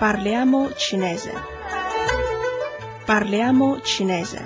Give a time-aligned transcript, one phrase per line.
[0.00, 1.30] Parliamo cinese.
[3.04, 4.40] Parliamo cinese.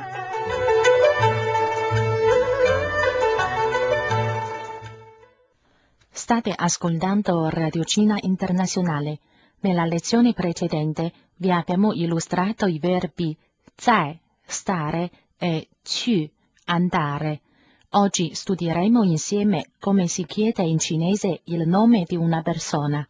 [6.10, 9.20] State ascoltando Radio Cina Internazionale.
[9.60, 13.38] Nella lezione precedente vi abbiamo illustrato i verbi
[13.76, 15.08] zai, stare
[15.38, 16.28] e ci,
[16.64, 17.42] andare.
[17.90, 23.06] Oggi studieremo insieme come si chiede in cinese il nome di una persona.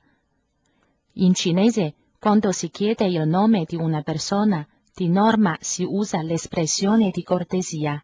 [1.14, 7.11] In cinese, quando si chiede il nome di una persona, di norma si usa l'espressione
[7.11, 8.03] di cortesia.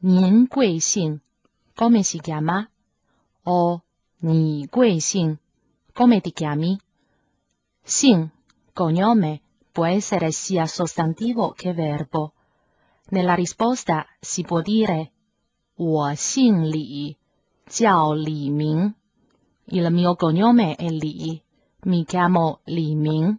[0.00, 1.18] Nin Gui Xin,
[1.74, 2.68] come si chiama?
[3.44, 3.82] O
[4.20, 5.38] Ni Gui Xin,
[5.92, 6.78] come ti chiami?
[7.82, 8.30] Xin,
[8.72, 9.40] cognome,
[9.72, 12.34] può essere sia sostantivo che verbo.
[13.10, 15.12] Nella risposta si può dire
[15.76, 17.16] 我姓李，
[17.66, 18.94] 叫李明。
[19.72, 21.40] Il mio cognome è Li,
[21.84, 23.38] mi chiamo Li Ming.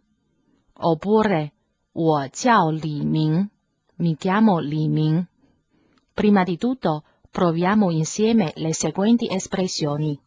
[0.74, 1.52] Oppure
[1.94, 3.50] 我叫李明，
[3.98, 5.28] mi chiamo Li Ming.
[6.14, 10.20] Prima di tutto proviamo insieme le seguenti espressioni.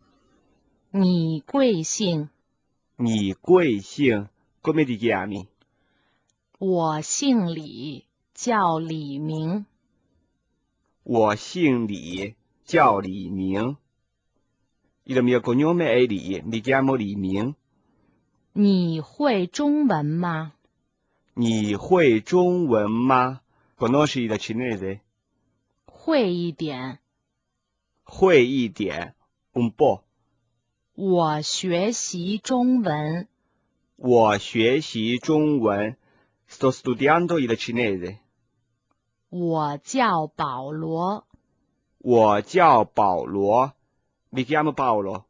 [0.90, 2.28] 你贵姓？
[2.96, 4.28] 你贵姓？
[4.62, 5.48] Come ti chiami？
[6.58, 9.66] 我姓李，叫李明。
[11.02, 13.76] 我姓李，叫李明。
[15.06, 17.54] Il mio cognome è Li, mi chiamo Li Ming.
[18.61, 20.51] 你会中文吗？
[21.33, 23.39] 你会中文吗
[23.77, 24.99] ？Conosci il cinese？
[25.85, 26.99] 会一点。
[28.03, 29.15] 会一点
[29.53, 30.01] ，un po。
[30.93, 33.29] 我学习中文。
[33.95, 35.95] 我学习中文
[36.49, 38.17] ，sto studiando il cinese。
[39.29, 41.25] 我叫保罗。
[41.99, 43.71] 我叫保罗
[44.33, 45.28] ，mi chiamo Paolo。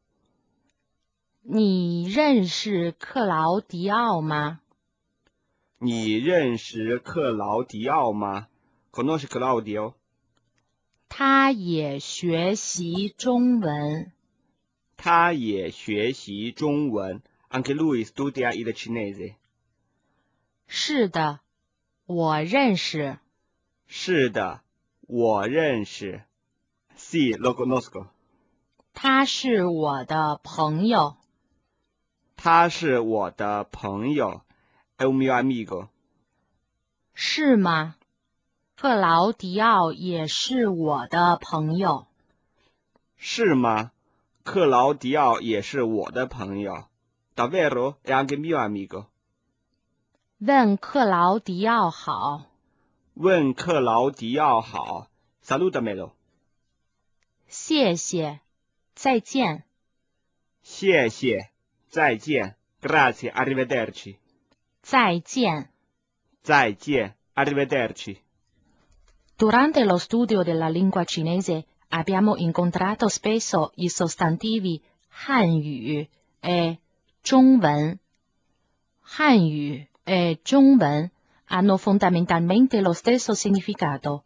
[1.41, 4.59] 你认识克劳迪奥吗？
[5.79, 8.47] 你认识克劳迪奥吗
[8.91, 9.93] ？Conosci Claudio？
[11.07, 14.11] 他也学习中文。
[14.97, 19.35] 他也学习中文，anche lui studia il cinese。
[20.67, 21.39] 是的，
[22.05, 23.17] 我认识。
[23.87, 24.61] 是的，
[25.07, 26.23] 我认识。
[26.95, 28.07] Sì, lo conosco。
[28.93, 31.15] 他是我的朋友。
[32.41, 34.39] 他是我的朋友
[34.97, 35.89] amigo。
[37.13, 37.95] 是吗？
[38.77, 42.07] 克劳迪奥也是我的朋友。
[43.17, 43.91] 是吗？
[44.45, 46.85] 克劳迪奥也是我的朋友。
[47.35, 49.07] Davvero è anche mio amico。
[50.37, 52.45] 问克劳迪奥好。
[53.15, 55.07] 问克劳迪奥好
[55.43, 56.11] ，Salutamelo。
[57.49, 58.39] 谢谢，
[58.95, 59.65] 再见。
[60.63, 61.49] 谢谢，
[61.90, 64.16] 再见，Grazie, arrivederci。
[64.82, 65.68] 再见。
[66.42, 68.18] 再见，arrivederci。
[69.36, 76.08] Durante lo studio della lingua cinese abbiamo incontrato spesso i sostantivi 汉语
[76.40, 76.78] e
[77.22, 77.98] 中文。
[79.00, 81.10] 汉语 e 中文
[81.46, 84.24] hanno fondamentalmente lo stesso significato,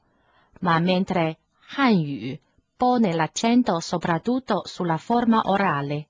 [0.60, 1.38] ma mentre
[1.76, 2.38] Hanyu
[2.76, 6.08] pone l'accento soprattutto sulla forma orale,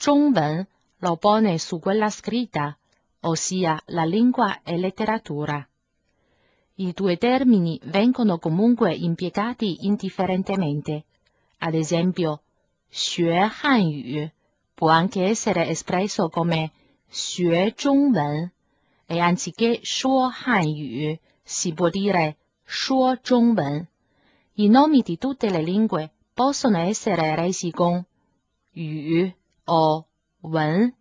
[0.00, 0.66] Zhongwen
[0.98, 2.76] lo pone su quella scritta,
[3.20, 5.66] ossia la lingua e letteratura.
[6.76, 11.04] I due termini vengono comunque impiegati indifferentemente.
[11.58, 12.42] Ad esempio,
[12.90, 14.30] 学汉语
[14.74, 16.70] può anche essere espresso come
[17.08, 18.50] 学中文
[19.06, 23.86] e anziché 说汉语 si può dire 说中文。
[24.58, 28.04] I nomi di tutte le lingue possono essere resi con
[28.74, 29.34] 语
[29.71, 30.05] o
[30.41, 30.93] 文。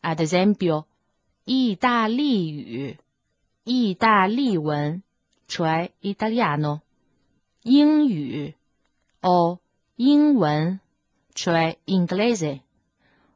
[0.00, 0.84] Ad esempio,
[1.44, 2.98] 意大利语，
[3.64, 5.02] 意大利文
[5.48, 6.80] ，cioè italiano。
[7.62, 8.54] 英语
[9.20, 9.58] o
[9.96, 10.78] 英文
[11.34, 12.60] ，cioè inglese。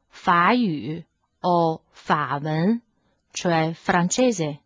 [0.09, 1.03] 法语
[1.41, 2.81] o 法文。
[3.33, 4.59] cioè francese,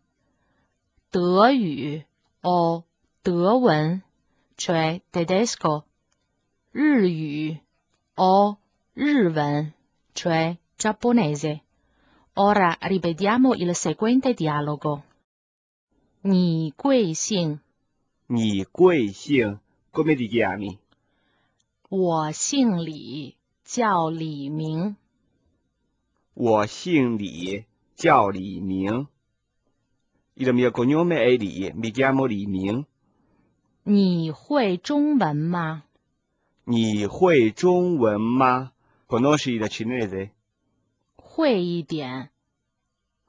[1.10, 2.04] 德语
[2.40, 2.84] o
[3.22, 4.02] 德文
[4.56, 5.84] cioè tedesco,
[6.72, 7.58] 日语
[8.14, 8.56] o
[8.94, 9.72] 日文
[10.13, 11.63] cioè giapponese.
[12.33, 15.03] Ora ripetiamo il seguente dialogo.
[16.21, 17.59] 你贵姓？
[18.27, 19.59] 你贵姓？
[19.91, 20.77] Come ti chiami？
[21.89, 24.95] 我姓李，叫李明。
[26.33, 27.65] 我姓李。
[27.95, 29.07] 叫李明。
[30.35, 32.85] Il mio cognome è Li, mi chiamo Li Ming。
[33.83, 35.83] 你会中文吗？
[36.63, 38.71] 你会中文吗
[39.06, 40.30] ？Conosci il cinese？
[41.16, 42.30] 会一点。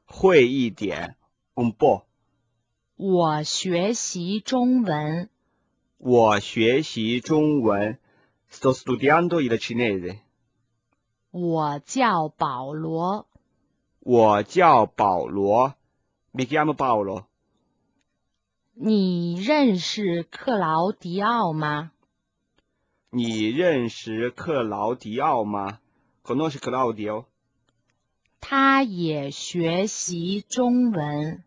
[0.05, 1.15] 会一点
[1.55, 2.03] ，un po。
[2.95, 5.29] 我学习中文。
[5.97, 7.97] 我学习中文
[8.49, 10.19] ，sto studiando il cinese。
[11.31, 13.27] 我叫保罗。
[13.99, 15.73] 我叫保罗
[16.31, 17.25] ，mi chiamo Paolo。
[18.75, 21.91] 你认识克劳迪奥吗？
[23.17, 25.79] 你认识克劳迪奥吗
[26.21, 27.23] ？Conosce Claudio？
[28.41, 31.41] 他也学习中文。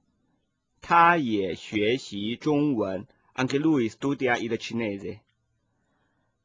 [0.81, 5.19] 他也学习中文，anche lui studia il cinese。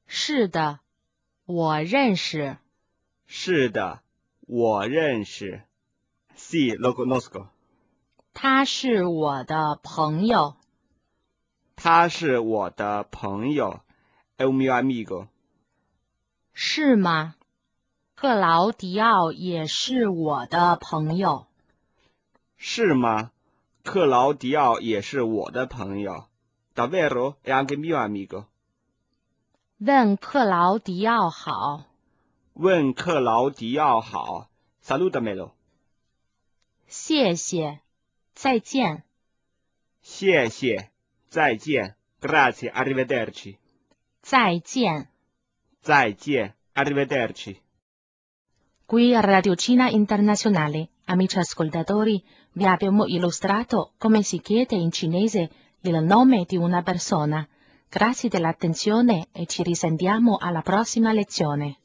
[0.07, 0.81] 是的，
[1.45, 2.57] 我认识。
[3.25, 4.01] 是的，
[4.41, 5.61] 我认识。
[6.35, 7.47] Si lo conosco。
[8.33, 10.57] 他是我的朋友。
[11.77, 13.79] 他是我的朋友
[14.43, 15.27] ，è un mio amigo。
[16.53, 17.35] 是吗？
[18.15, 21.47] 克劳迪奥也是我的朋友。
[22.57, 23.31] 是吗？
[23.83, 26.27] 克劳迪奥也是我的朋友。
[26.75, 28.45] Davvero è anche mio amigo。
[29.77, 31.85] 问克劳迪奥好。
[32.53, 34.49] 问克劳迪奥好。
[34.83, 35.51] Saludamelo。
[36.87, 37.79] 谢谢，
[38.35, 39.03] 再见。
[40.01, 40.89] 谢谢，
[41.29, 41.95] 再见。
[42.21, 43.57] Grazie, arrivederci。
[44.22, 45.08] 再见。
[45.80, 52.22] 再见，arrivederci。Qui a Radio Cina Internazionale, amici ascoltatori,
[52.52, 55.50] vi abbiamo illustrato come si chiede in cinese
[55.82, 57.46] il nome di una persona.
[57.88, 61.78] Grazie dell'attenzione e ci risentiamo alla prossima lezione.